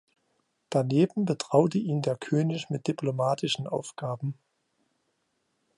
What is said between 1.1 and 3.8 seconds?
betraute ihn der König mit diplomatischen